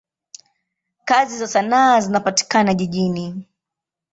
[1.05, 3.47] Kazi za sanaa zinapatikana jijini.